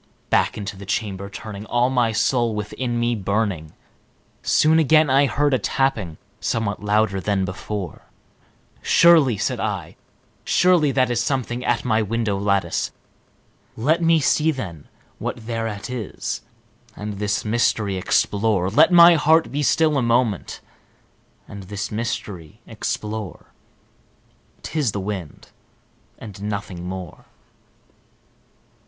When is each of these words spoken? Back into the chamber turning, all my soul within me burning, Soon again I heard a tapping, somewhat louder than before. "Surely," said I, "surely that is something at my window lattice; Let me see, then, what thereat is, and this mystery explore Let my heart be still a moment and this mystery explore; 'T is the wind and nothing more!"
Back 0.31 0.57
into 0.57 0.75
the 0.75 0.87
chamber 0.87 1.29
turning, 1.29 1.67
all 1.67 1.91
my 1.91 2.11
soul 2.11 2.55
within 2.55 2.99
me 2.99 3.13
burning, 3.13 3.73
Soon 4.41 4.79
again 4.79 5.11
I 5.11 5.27
heard 5.27 5.53
a 5.53 5.59
tapping, 5.59 6.17
somewhat 6.39 6.81
louder 6.81 7.21
than 7.21 7.45
before. 7.45 8.07
"Surely," 8.81 9.37
said 9.37 9.59
I, 9.59 9.95
"surely 10.43 10.91
that 10.91 11.11
is 11.11 11.21
something 11.21 11.63
at 11.63 11.85
my 11.85 12.01
window 12.01 12.35
lattice; 12.39 12.89
Let 13.77 14.01
me 14.01 14.19
see, 14.19 14.49
then, 14.49 14.87
what 15.19 15.45
thereat 15.45 15.87
is, 15.91 16.41
and 16.95 17.19
this 17.19 17.45
mystery 17.45 17.95
explore 17.95 18.71
Let 18.71 18.91
my 18.91 19.13
heart 19.13 19.51
be 19.51 19.61
still 19.61 19.99
a 19.99 20.01
moment 20.01 20.61
and 21.47 21.61
this 21.65 21.91
mystery 21.91 22.59
explore; 22.65 23.53
'T 24.63 24.79
is 24.79 24.93
the 24.93 24.99
wind 24.99 25.49
and 26.17 26.41
nothing 26.41 26.89
more!" 26.89 27.25